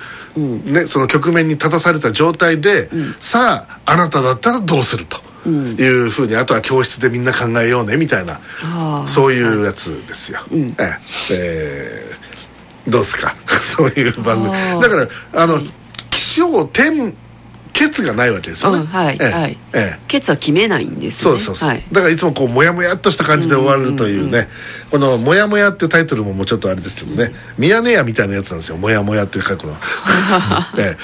[0.71, 5.28] ね、その局面に立たされた状態で、さああなただったらどうすると。
[5.49, 8.39] いうふうにあとは教室でみんな考えようねみたいな
[9.07, 10.39] そういうやつですよ。
[10.79, 10.97] え
[11.31, 12.15] え。
[12.87, 13.35] ー、どうですか？
[13.61, 14.81] そういう番組。
[14.81, 15.07] だから
[15.43, 15.61] あの
[16.09, 17.13] 気象点
[17.71, 19.29] ケツがないわけですよね、うん、はい、ええ。
[19.31, 19.57] はい。
[19.73, 24.49] ええ、ケツは決めないんです、ね、そうそうそう、はい、だからいつもこうモヤモヤっとした感じで終わるというね、
[24.91, 29.75] この「モヤモヤ」ってタイトルももうちょっとあれですけどね「ミヤネ屋」みたいなやつなんですよ「モヤモヤ」って書くの
[30.77, 30.97] ええ。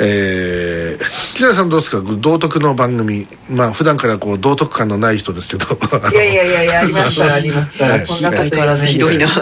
[0.00, 2.00] えー、木田さんどうですか？
[2.04, 3.26] 道徳の番組。
[3.50, 5.66] まあ普段からこう道徳感のない人ですけど。
[6.12, 7.72] いやいやいやいやありますからあります。
[7.78, 9.28] から、そんなこと言わずひどいな。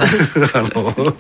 [0.55, 1.15] あの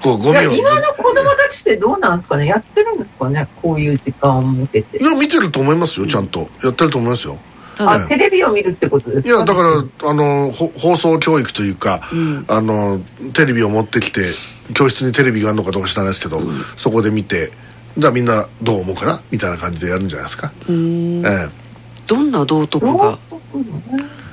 [0.00, 2.46] こうゴミを今の子供たちってどうなんですかね？
[2.46, 3.48] やってるんですかね？
[3.60, 4.98] こういう時間を設けて。
[4.98, 6.06] いや見てると思いますよ。
[6.06, 7.38] ちゃんと、やってると思いますよ
[7.78, 13.00] あ、テレビを見るってことですか、いやだからあの放送教育というか、うん、あの
[13.32, 14.32] テレビを持ってきて
[14.74, 17.52] 教室にテレビがあるのかどうか知らないですけど、うん、そこで見て
[17.98, 19.20] じゃあみんなどう思うかな？
[19.30, 20.52] みたいな感じでやるんじゃないですか？
[20.68, 21.48] ええ。
[22.06, 23.18] どんな道徳が？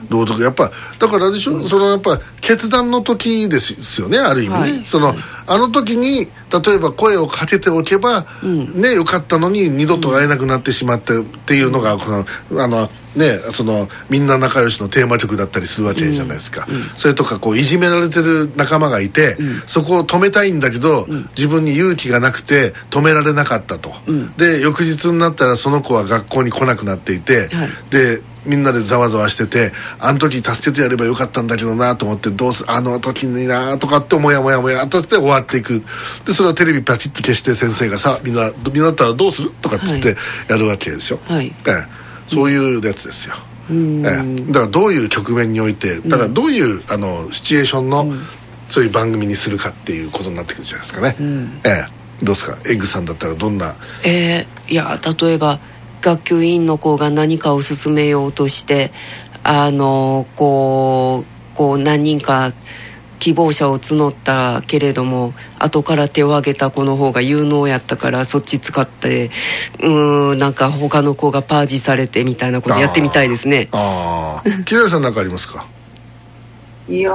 [0.10, 12.12] 道徳やっぱだからでしょ、うん、そのやっぱ決断の時ですよねある意味ね、はい、その、はい、あの時に例えば声をかけておけば、うん、ねよかったのに二度と会えなくなってしまったっていうのがこ
[12.52, 23.92] のあのねそのみんな仲良しのテーマ曲だったりするわけじゃないですか、うん、それとかこういじめられてる仲間がいて、うん、そこを止めたいんだけど、うん、自分に勇気がなくて止められなかったと、
[24.38, 35.82] で翌日になったらその子は学校に来なくなっていて、はい、でみんなでざわざわしててあの時助けてやればよかったんだけどなと思ってどうすあの時になとかってもやもやもやとして終わっていく。
[36.26, 40.16] でそれをテレビパチッと消して先生がさみんなみんなだったらどうするとかっつって
[40.50, 42.03] やるわけでしょ、はい、ええ
[42.34, 43.36] そういうやつですよ、
[43.70, 43.74] え
[44.24, 48.12] え、だからどういう局面においてだからどういう、あのシチュエーションの、
[48.70, 51.16] そういう番組にするかっていうことになってくるじゃないですかね、
[51.66, 51.70] え
[52.22, 52.58] え、どうですか？
[52.66, 53.76] エッグさんだったらどんな？
[54.04, 55.60] えー、いや例えば
[56.02, 58.92] 学級委員の子が何かを進めようとして
[59.44, 62.52] あのこうこう何人か
[63.24, 69.32] 希望者を募ったけれども後から手を挙げた子の方が有能やったからそっち使って
[69.82, 73.70] うんなんか他の子がパージされてみたいなことやってみたいですね。
[73.72, 75.66] ああ木田さん何かありますか？
[76.90, 77.14] いや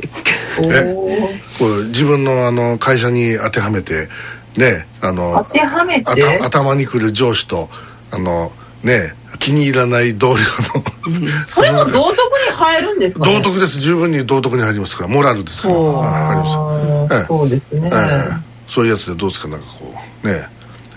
[0.00, 0.10] え？
[0.58, 4.08] これ自分のあの会社に当てはめて
[4.56, 6.40] ねあの当てはめて？
[6.42, 7.68] 頭にくる上司と
[8.10, 8.50] あの
[8.82, 10.42] ね気に入らない同僚
[10.74, 11.46] の。
[11.46, 12.18] それも道徳
[12.48, 13.80] に入るんですか、ね、道徳です。
[13.80, 15.08] 十分に道徳に入りますから。
[15.08, 15.74] モラルですから。
[15.74, 18.36] 入ります、ええ、そうですね、ええ、
[18.68, 19.48] そういうやつでどうですか？
[19.48, 20.46] なんかこうね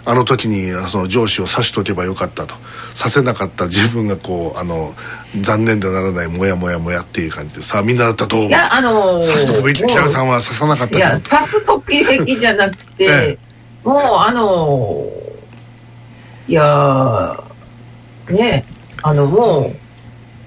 [0.08, 2.56] あの時にその上司を刺しとけばよかったと。
[2.93, 4.93] させなかった自分がこうあの
[5.41, 7.62] 残念でならないモヤモヤモヤっていう感じで。
[7.63, 9.84] さあみんなだったらどういやあのー、刺すとくべき？
[9.84, 13.39] 木原さんは刺さなかったいや刺すとくべきじゃなくて、 ええ、
[13.84, 17.43] もうあのー、いや
[18.30, 18.66] ね
[19.02, 19.76] あのもう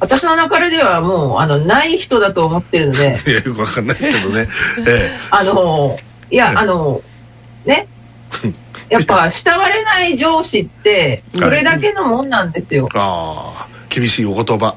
[0.01, 3.21] 私の中ではもうあのない人だと思ってるので。
[3.27, 4.49] いやよくわかんないですけどね、
[4.87, 5.99] ええ、あの
[6.31, 7.01] いや、あの
[7.65, 7.87] ね。
[8.89, 14.75] やっぱ慕われない上司ってそれだけのもんなんですよ、はい、ああ厳しいお言葉。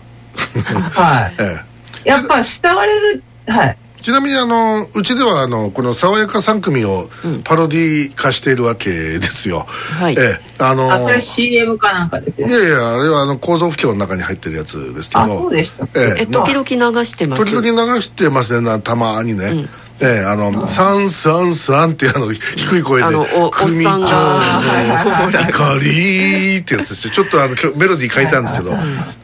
[0.93, 1.63] はい、え
[2.05, 7.09] え、やっぱ慕われるはいちなみにあのうちではあのこの「爽やか3組」を
[7.43, 12.47] パロディ化しているわけですよ、はい、ええ、あのあそれ CM かなんかですよ。
[12.47, 15.21] いやいやあれはあの構造不況の中に入ってるやつですけど。
[15.21, 15.85] あそうでした。
[15.93, 17.45] ええ時々流してます？
[17.45, 19.69] 時々流してますねたまにね、うん。
[20.03, 23.07] ええ、あの、サンサンサンってあの、低い声で、
[23.51, 27.13] 組長の怒りってやつですよ。
[27.13, 28.71] ちょっとあの、メロディー変えたんですけど、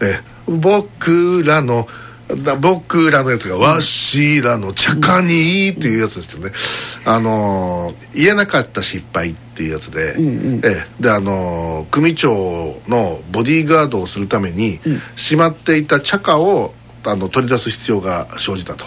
[0.02, 1.88] ええ、僕らの、
[2.60, 6.52] 僕らのやつが「わしらの茶化に」っていうやつですよね、
[7.06, 16.74] あの言えなかった失敗っていうやつで、うんうん、えであの組長のボディーガードをするために、うん、しまっていた茶化を
[17.06, 18.86] あの取り出す必要が生じたと。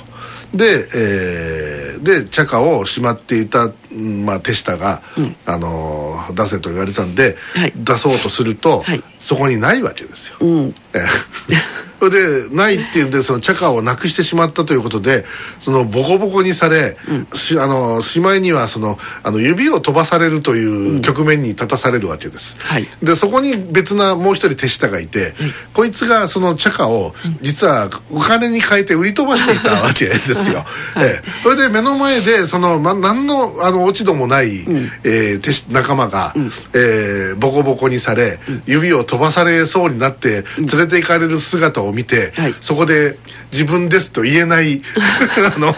[0.55, 5.03] で,、えー、で茶化をしまっていたうんまあ、手下が、
[5.47, 7.73] あの出せと言われたんで、はい。
[7.77, 9.03] 出そうとすると、はい。
[9.19, 10.37] そこにないわけですよ。
[10.41, 10.75] うん。
[10.95, 11.81] ええ。
[11.99, 15.27] そ れでないっていうんでその茶化をなくしてしまったということで
[15.59, 16.97] そのボコボコにされ、
[17.35, 22.89] しあのしまいにはそのあの指を飛ばされるという局面に立たされるわけです、はい。
[23.03, 25.35] でそこに別なもう一人手下がいて、
[25.75, 30.65] こいつがその茶化を実はお金に変えて売り飛ばしていたわけですよ、
[30.97, 31.23] ええ。
[31.43, 34.61] それで目の前でその、ま、何のあの落ち度もない、
[35.05, 36.35] えー手し仲間が、
[36.75, 42.55] えーボコボコにされ、指を飛ばされそうになって連れて行かれる姿を見て、はい。
[42.61, 43.17] そこで
[43.53, 44.83] 自分ですと言えない
[45.55, 45.75] あの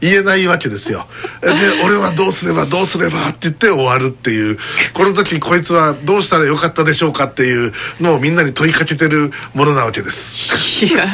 [0.00, 1.06] 言えないわけですよ。
[1.42, 1.48] で
[1.84, 4.58] 俺はどうすればどうすればって言って終わるっていう。
[4.94, 10.84] この時こいつはどうしたらよかったでしょうかっていうのをみんなに問いかけてるものなわけです。
[10.84, 11.06] いや。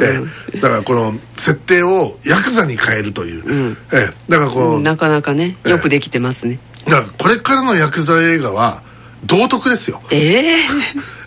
[0.00, 0.20] え
[0.54, 0.60] え。
[0.60, 4.14] だからこの設定をヤクザに変えるという、ええ。
[4.28, 5.70] だからこの、なかなかねええ。
[5.70, 6.58] よくできてますね。
[6.86, 8.82] だからこれからのヤクザ映画は
[9.24, 10.00] 道徳ですよ。
[10.10, 10.56] ええ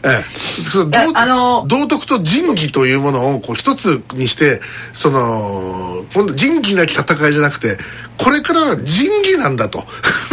[0.01, 0.23] え
[0.61, 4.61] え、その道あの道徳と仁義というものをこう一つにして
[4.93, 7.77] その今度仁義なき戦いじゃなくて
[8.19, 9.85] これからは仁義なんだと。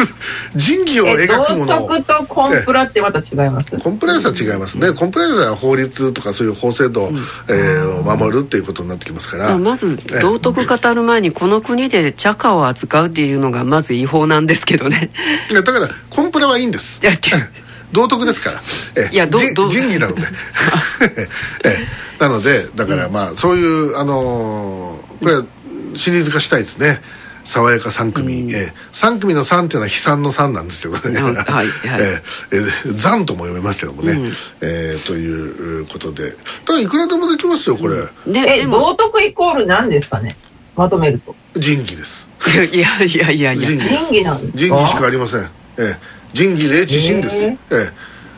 [0.56, 1.88] 仁義をえ描くものを。
[1.88, 3.70] 道徳とコンプラってまた違います？
[3.78, 7.12] コンプライアンスは違いますね、コンプライアンスは法律とかそういう法制度、
[7.48, 9.56] えーを守るっていうことになってきますから。
[9.58, 10.20] まずええ。
[10.20, 15.10] 道徳語る前にこの国で茶化を扱うっていうのがまず違法なんですけどね。
[15.50, 17.00] いやだからコンプラはいいんです。
[17.92, 18.62] 道徳ですから。
[18.96, 19.14] ええ。
[19.14, 20.22] いやどじど仁義なので。
[21.06, 21.28] え
[21.64, 21.86] え。
[22.18, 25.44] なのでだからまあそういうあのーこれは
[25.94, 27.00] シリーズ化したいですね
[27.46, 28.72] 爽やか3組、ええ。
[28.92, 30.92] 3組の3っていうのは悲惨の3なんですよ。
[30.92, 31.66] ね、はいはい。
[32.02, 32.56] ええ。
[32.56, 32.92] ええ。
[32.92, 36.30] 残とも読めますけどもね、ええということで。
[36.30, 38.80] だからいくらでもできますよこれ、えででも。
[38.80, 40.36] 道徳イコール何ですかね？
[40.76, 41.34] まとめると。
[41.54, 42.28] 仁義です。
[42.72, 43.66] いやいやいやいや。
[43.66, 44.04] 仁義です。
[44.06, 44.52] 仁義なんです。
[44.52, 45.46] か仁義しかありません、え
[45.78, 45.96] え、
[46.32, 47.56] 仁義礼智信です、へえ。
[47.70, 47.90] え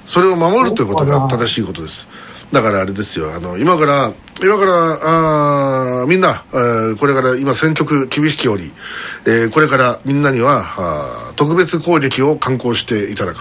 [0.06, 2.06] それを守るということが正しいことです。
[2.52, 3.34] だからあれですよ。
[3.34, 8.72] あの今から今からあーみんな、えーこれから今戦局厳しきおり、
[9.26, 13.38] えーこれからみんなには特別攻撃を敢行していただく、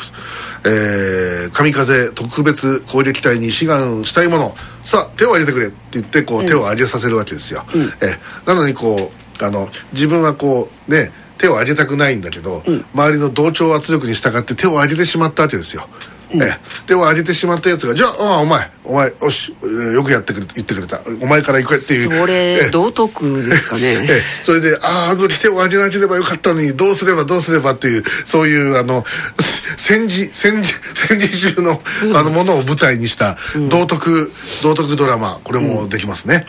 [0.65, 4.55] えー神風特別攻撃隊に志願したいもの。
[4.81, 5.67] さあ手を挙げてくれ。
[5.67, 12.63] って言ってこう、手を挙げさせるわけですよ、えーなのにこうあの自分はこうね手を挙げたくないんだけど、
[12.95, 15.87] 周りの同調圧力に従って手を挙げてしまったわけですよ、
[16.31, 16.57] ええ。
[16.85, 21.01] 手を挙げてしまったやつが「じゃああお前お前よしえーよくやってくれ言ってくれた。
[21.21, 22.09] お前から行くっていう。
[22.09, 24.07] そええれ道徳ですかえね。
[24.09, 29.05] えそれであああの時手を挙げなければよかったのにどうすればどうすればっていうそういうあの
[29.77, 31.81] 戦時戦時戦時中の,、
[32.13, 33.37] あのものを舞台にした
[33.69, 34.31] 道徳、
[34.63, 36.45] 道徳ドラマこれもできますね、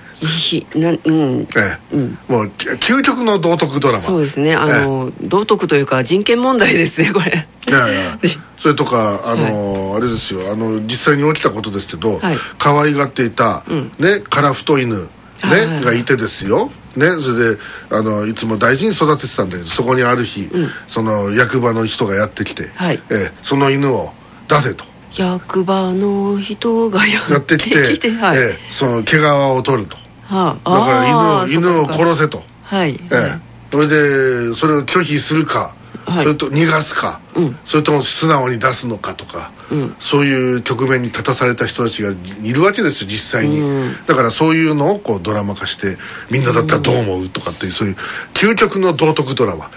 [0.53, 1.49] いいなうん。
[1.57, 1.97] ええ。
[2.29, 4.01] もうき究極の道徳ドラマ。
[4.01, 4.55] そうですね。
[4.55, 7.47] あの、道徳というか人権問題ですねこれ。
[7.69, 8.19] いやいや
[8.59, 10.53] それとかあの、あれですよ。
[10.53, 12.37] あの実際に起きたことですけど、はい。
[12.59, 13.65] 可愛がっていた、
[13.99, 15.09] ねカラフト犬、ね
[15.41, 15.85] はいはいはい。
[15.85, 16.71] がいてですよ。
[16.97, 20.51] ね、それであのいつも大事に育ててたんだけどそこにある日、
[20.89, 23.01] その役場の人がやってきて、はい。
[23.11, 24.13] ええその犬を
[24.49, 24.85] 出せと。
[25.17, 29.97] 役場の人がややってきてはい、ええその毛皮を取ると。
[30.25, 30.75] はあ。
[30.75, 32.43] だから犬を犬を殺せと。
[32.63, 33.39] はい、ええ、
[33.71, 35.75] それでそれを拒否するか、
[36.09, 36.23] はい。
[36.25, 37.59] それと逃がすか、うん。
[37.65, 39.97] それとも素直に出すのかとか、うん。
[39.99, 42.11] そういう局面に立たされた人たちが
[42.43, 43.97] いるわけですよ実際に、うん。
[44.07, 45.97] だからそういうのをこうドラマ化して
[46.31, 47.97] みんなだったらどう思うとかっていうそういう
[48.35, 49.71] 究極の道徳ドラマ、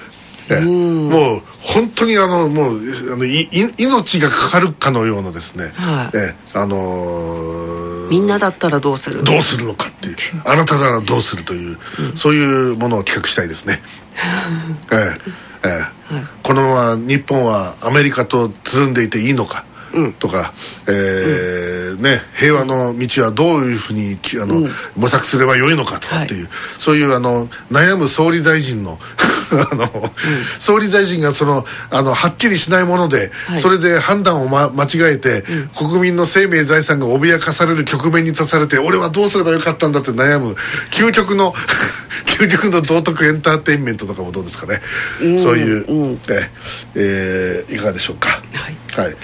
[0.49, 0.65] ええ。
[0.65, 2.79] もう本当にあのもう
[3.13, 6.17] あのいい命がかかるかのようなですね、はい。
[6.17, 6.57] ええ。
[6.57, 9.23] あのーみんなだったらどうする？
[9.23, 10.15] どうするのかっていう。
[10.43, 11.77] あなたならどうするという、
[12.13, 13.81] そういうものを企画したいですね。
[14.91, 15.67] えええ
[16.11, 16.23] え。
[16.43, 20.13] このまま日本はアメリカとつるんでいていいのか、うん。
[20.13, 20.53] とか、
[20.87, 26.49] えーね、平和の道はどういうふうにきあの、模索すればよいのかとかっていう、
[26.79, 28.99] そういうあの悩む総理大臣の
[29.71, 30.11] あの、
[30.59, 33.61] 総理大臣がそのあのはっきりしないもので、はい。
[33.61, 35.43] それで判断を、ま、間違えて、
[35.77, 40.55] 国民の生命財産が脅かされる局面に立たされて俺はどうすればよかったんだって悩む
[40.91, 41.53] 究極の
[42.39, 44.81] 究極の道徳エンターテインメントとかもどうですかね、
[45.37, 46.19] そういう、うん。
[46.29, 46.49] え
[46.95, 48.41] えーいかがでしょうか。
[48.53, 48.75] はい。
[48.95, 49.15] はい、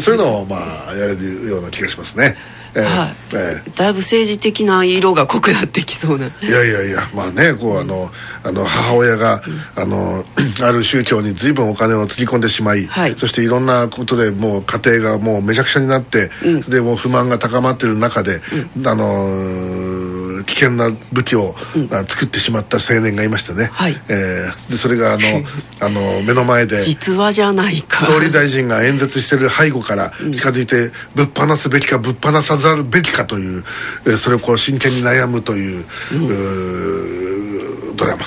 [0.00, 2.36] そういうのをまあやれるような気がしますね。
[2.74, 3.16] えーはい。
[3.32, 6.26] えだいぶ政治的な色が濃くなってきそうな。
[6.28, 8.10] ーいやいやいやまあねこうあの
[8.42, 9.42] あの母親が、
[9.76, 10.24] あの
[10.62, 13.14] ある宗教に随分お金をつぎ込んでしまい、はい。
[13.16, 16.30] そしていろんなことでもう家庭がもうめちゃくちゃになって、
[16.68, 18.40] でもう不満が高まってる中で、
[18.84, 21.54] あのーー危険な武器を、
[21.92, 24.00] あ作ってしまった青年がいましてね、はい。
[24.08, 25.20] えーでそれがあの
[25.80, 28.06] あの目の前で実話じゃないか。
[28.06, 33.64] 総理大臣が演説してる背後から近づいてぶっ放すべきかぶっ放さざるべきかという、
[34.06, 38.24] えーそれをこう真剣に悩むという,、うードラマ。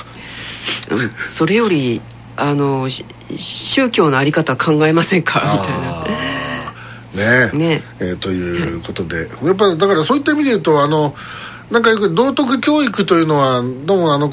[0.92, 1.12] うん。
[1.12, 2.02] それより
[2.36, 3.06] あのし
[3.36, 5.42] 宗教のあり方考えませんか？
[5.42, 7.52] みたいな。
[7.52, 7.58] ね。
[7.58, 7.84] ね。
[8.00, 11.16] えーということで、やっぱりだからそういった意味で言うとあの
[11.72, 14.30] なんかよく道徳教育というのはどうもあの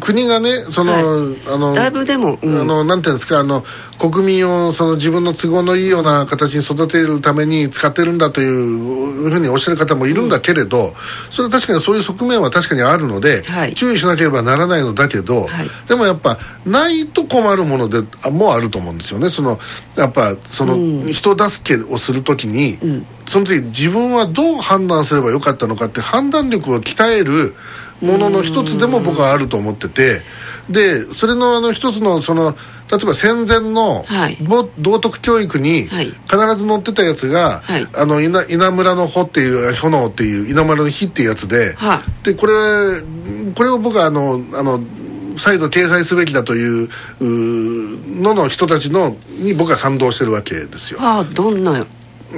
[0.00, 1.02] 国がねその、はい。
[1.48, 2.60] あのだいぶでもうん。
[2.60, 3.64] あのなんていうんですかあの
[3.98, 10.94] 国民をその自分の都合のいいような形に育てるために使ってるんだというふうにおっしゃる方もいるんだけれど、
[11.30, 13.74] それは確かにそういう側面は確かにあるので、はい。
[13.74, 15.68] 注意しなければならないのだけど、はい。
[15.88, 19.30] でもやっぱないと困るものであもあると思うんですよね。
[19.30, 19.58] その
[19.96, 22.78] やっぱその、人助けをするときに、
[23.26, 27.54] その時自分はどう判断すればよかったのかって判断力を鍛える
[28.00, 30.20] ものの一つでも僕はあると思ってて
[30.68, 32.56] でそれのあの一つのその
[32.90, 34.36] 例えば戦前のはい。
[34.40, 36.06] ぼ道徳教育にはい。
[36.06, 37.86] 必ず載ってたやつが、はい。
[37.94, 42.52] あの稲稲村の穂っていう炎っていう稲村の火っていうやつで、はでこれ
[43.54, 44.80] これを僕はあのあの
[45.36, 51.00] 再度掲載すべきだといううーのの人たちのに僕は賛同してるわけですよ。
[51.02, 51.86] ああどんな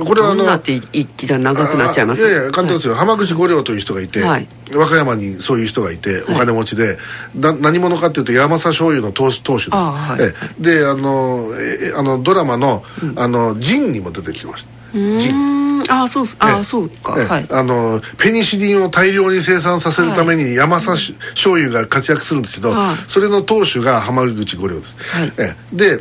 [0.04, 2.24] これはあのって一気が長くなっちゃいます？
[2.24, 4.48] あいやいや簡単ですよ、浜口五両という人がいて、はい。
[4.74, 6.98] 和歌山にそういう人がいてお金持ちで、
[7.34, 10.22] な何者かっていうと山佐醤油の当主当主です、あはい。
[10.22, 10.62] ええ。
[10.62, 12.82] であのえあのドラマの
[13.16, 14.68] 「あのジン」にも出てきてました。
[14.94, 15.56] うーん。
[15.88, 17.14] ああそうっすああそうか。
[17.16, 17.24] ええ。
[17.26, 17.46] はい。
[17.50, 22.96] あのペニシリンを大量に生産させるために山佐し醤油が活躍するんですけど、はい。
[23.06, 25.32] それの当主が浜口五両です、はい。
[25.38, 25.76] ええ。
[25.76, 26.00] で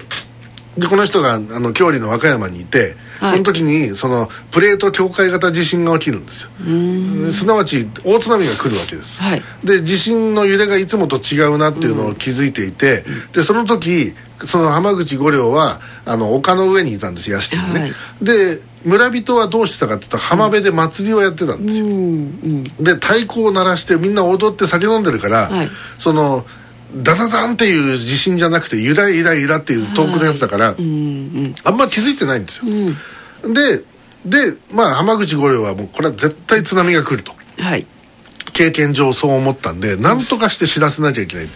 [0.77, 3.31] でこの人があの郷里の和歌山にいて、はい。
[3.31, 6.49] その時にそのプレート境界型地震が起きるんですよ。
[7.31, 9.43] すなわち大津波が来るわけです、はい。
[9.63, 13.03] で地震の揺れがいつもと違うなっていうのを気づいていて、
[13.33, 14.13] でその時
[14.45, 17.93] その浜口五両はあの丘の上にいたんです屋敷にね、はい。
[18.21, 21.93] で村人はどうしてたかっていうと浜辺で祭りをやってたんですよ、うん。
[21.93, 22.63] うん。
[22.63, 25.69] で太鼓を鳴らしてみんな踊って酒飲んでるから、はい。
[25.97, 26.45] その
[26.97, 30.87] ダダダンっていう地震じゃなくてゆらゆらゆらっていう遠くのやつだから、うんう
[31.49, 31.55] ん。
[31.63, 32.71] あんま気づいてないんですよ、
[33.43, 33.53] うん。
[33.53, 33.83] で
[34.25, 37.33] でまあ浜口五両はもうこれは絶対津波が来ると。
[37.59, 37.85] はい。
[38.53, 41.47] 経験上そう思ったんで何とかして知らせなきゃいけない。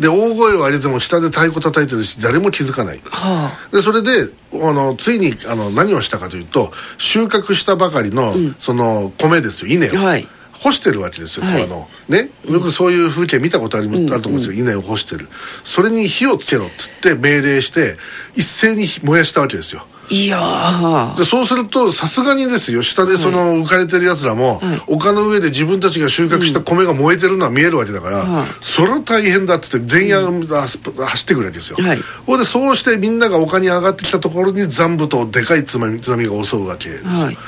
[0.00, 3.00] で大声を上げても下で太鼓叩いてるし誰も気づかない。
[3.04, 10.26] はでそれであのついにあの何をしたかというと収穫したばかりの、その米ですよ稲を、はい
[10.62, 11.68] 干してるわけですよ、はい。
[11.68, 11.88] の。
[12.08, 12.30] ね。
[12.48, 15.28] よくそういう風景見たことあり、あると思うんですよ、稲を干してる。
[15.64, 17.96] それに火をつけろっつって命令して
[18.34, 19.86] 一斉に燃やしたわけですよ。
[19.94, 21.18] あいやー。
[21.18, 24.82] でそうするとさすがにですよ下でその浮かれてるやつらも、はい。
[24.86, 28.46] 丘の上で自分たちが収穫した米が燃えてるのは見えるわけだから、はい。
[28.60, 32.00] それは大変だっつって全員走走ってくるわけですよ、はい。
[32.26, 37.38] ほいでそうしてみんなが丘に上がってきたところに残部とでかい津波津波が襲うわけですよ、はい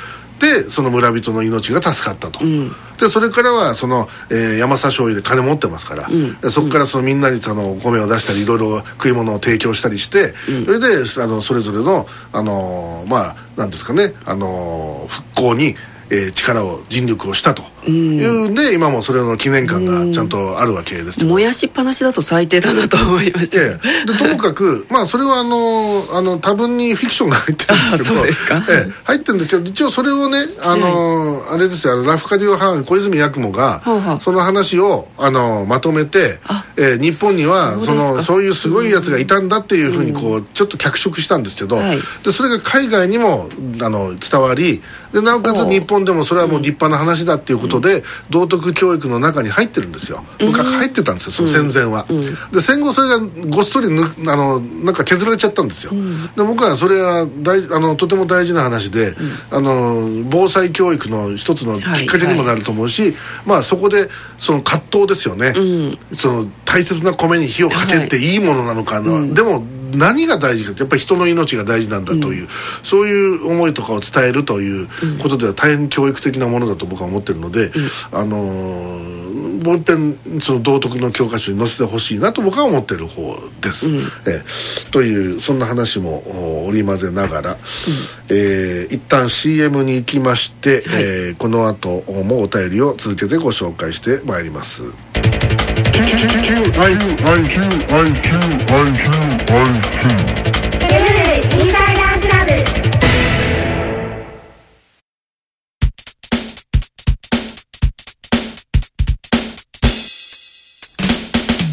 [0.41, 2.75] でその村人の命が助かったと、ん。
[2.99, 10.35] でそれからはその、えー山佐醤油で金持ってますから、でそこからそのみんなにそのお米を出したりいろいろ食い物を提供したりして、
[10.65, 10.87] それで
[11.23, 15.77] あのそれぞれの、あのーまあなんですかね、あのー復興に、
[16.11, 28.61] えー力を尽力をしたというんで、今もそれの記念館がちゃんとあるわけです燃やしっぱなしだと最低だなと思いましたええ、でともかく まあそれはあのあの多分にフィクションが入ってるんですけど。
[28.69, 29.61] ええ、入ってるんですよ。
[29.65, 33.83] 一応それをねあの、あれですよあのラフカディオハーン小泉八雲が、
[34.21, 41.99] その話をあのまとめてあ、ええ、日本にはそのそういうすごいやつがいたんだっていうふうにこう、ちょっと脚色したんですけど、はい。
[42.25, 43.49] でそれが海外にも
[43.81, 50.25] あの伝わりでなおかつ日本でもそれはもう立派な話だっていうことで、道徳教育の中に入ってるんですよ。
[50.41, 52.07] 昔入ってたんですよその戦前は、
[52.53, 55.93] で戦後それがごっそりぬあのなんか削られちゃったんですよ、
[56.37, 59.15] で僕はそれは大あのとても大事な話で、
[59.51, 63.15] あの防災教育の一つのきっかけにもなると思うし、
[63.45, 64.09] まあそこで
[64.39, 65.53] その葛藤ですよね、
[66.13, 69.63] その大切な米に火をかけていいものなのかな、でも
[69.95, 72.49] 何が大事かってやっぱり人の命が大事なんだという、
[72.83, 74.89] そういう思いとかを伝えるという
[75.23, 77.71] ことでは大変教育的なものだと僕は思ってるので、
[78.13, 79.21] あのー
[79.61, 83.87] もう一遍その道徳の教科書に載せてほしいなと僕は思ってる方です。
[84.27, 84.43] え
[84.89, 84.91] え。
[84.91, 86.23] というそんな話も
[86.65, 87.57] お織り交ぜながら、
[88.31, 94.83] えー一旦 CM に行きまして、えーこの後もお便りを続けてご紹介してまいります。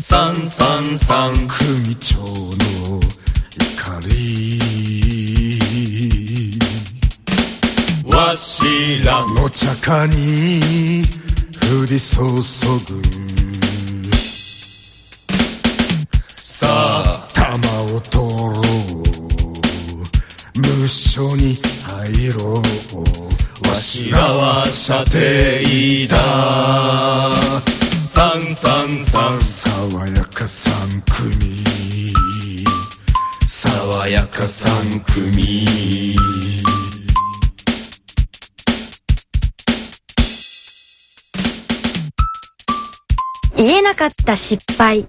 [0.09, 2.99] 三三三組長の
[3.59, 4.59] 怒り
[8.05, 11.03] わしらの茶化に
[11.61, 12.15] 降り注
[12.95, 13.76] ぐ
[17.33, 19.17] 玉を取ろう
[20.57, 21.55] 無所に
[21.85, 23.67] 入ろう。
[23.67, 25.11] わしらは射程
[26.07, 26.17] だ。
[27.97, 32.13] 三三三爽やか三組。
[33.47, 36.15] 爽やか三組。
[43.55, 45.05] 言えなかった失敗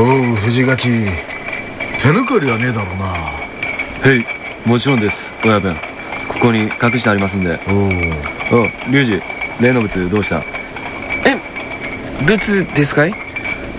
[0.00, 3.34] おう藤垣手抜かりはねえだろうなは
[4.64, 5.74] いもちろんです親分
[6.26, 9.20] ここに隠してありますんでおうおリュウジ
[9.60, 10.42] 例の物どうした
[11.26, 11.36] え
[12.24, 13.12] 物ですかい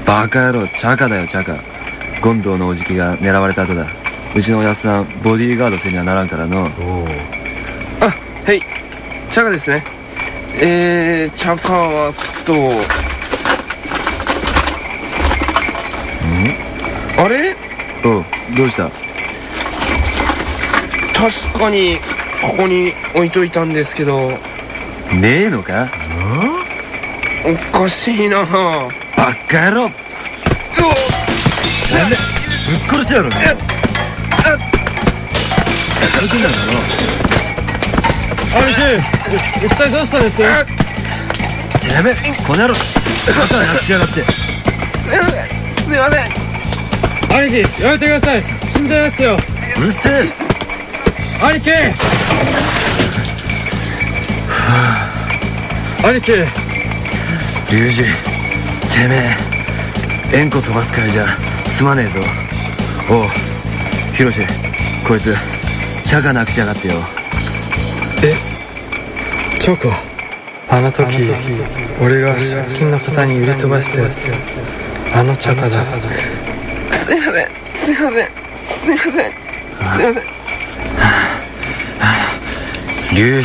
[0.06, 1.60] バカ野郎チャカだよチャカ
[2.22, 3.88] 権藤のおじきが狙われた後だ
[4.36, 6.70] うちのおやっさんボディーガードせにはならんからのおう
[8.00, 8.12] あ
[8.46, 8.62] はい
[9.32, 9.84] チャカですね
[10.54, 12.14] えー、チャカは
[12.46, 12.54] と
[17.24, 17.56] あれ？
[18.04, 18.26] おう
[18.58, 18.90] どうした？
[21.14, 22.00] 確かに
[22.42, 24.32] ここに置いといたんですけど。
[25.14, 25.88] ねえのか？
[27.46, 28.44] おかしいな。
[28.44, 29.90] バカ野郎。
[29.90, 29.96] ぶ
[32.76, 33.58] っ殺してやろうねやる
[36.28, 36.58] 気なんだ
[38.56, 38.82] 兄貴
[39.68, 40.42] 訴えさせたんです？
[40.42, 42.12] よろてめ。
[42.12, 42.14] え
[42.48, 42.74] この野郎。
[43.38, 44.18] バカなくしやがってす
[45.14, 45.46] いません
[45.84, 46.41] すいません
[47.34, 50.24] 兄貴やめてください死んじゃいますようるせえ
[51.42, 51.72] 兄貴
[56.06, 56.32] 兄貴
[57.72, 58.04] 龍二
[58.92, 59.16] てめ
[60.34, 61.26] え円弧飛ばす会じゃ
[61.68, 62.20] すまねえぞ
[63.10, 63.30] おう
[64.16, 64.42] ヒロシ
[65.08, 65.34] こいつ
[66.06, 66.96] チャカなくしやがってよ
[69.60, 69.90] チョコ
[70.70, 71.06] あの時
[72.02, 74.32] 俺が借金の方に売り飛ばしたやつ
[75.14, 76.51] あのチャカだ
[77.12, 77.48] すいません。
[77.76, 78.30] すいません。
[78.56, 79.14] すいません。
[79.14, 79.20] す
[80.02, 80.24] いません。
[83.14, 83.44] 龍二。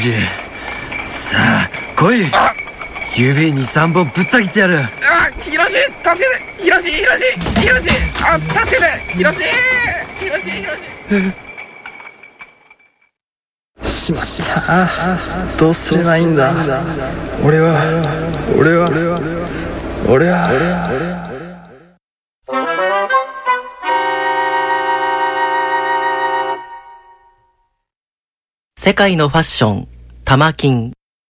[1.09, 2.31] さあ来い。
[3.17, 4.79] 指に3本ぶった切ってやる。
[4.79, 4.89] あ
[5.41, 6.63] ヒロシ助けて。
[6.63, 7.25] ヒロシヒロシ
[7.61, 7.91] ヒロシ。
[8.23, 8.87] あ助けて。
[9.13, 9.43] ヒロシ。
[10.21, 10.73] ヒロシヒロ
[13.83, 13.85] シ。
[13.85, 14.21] しまっ
[14.67, 15.59] た。
[15.59, 16.53] どうすればいいんだ。
[17.45, 17.75] 俺は
[18.57, 19.19] 俺は俺は
[20.09, 21.26] 俺は
[28.87, 29.89] 世界のファッション、
[30.25, 30.96] 玉金。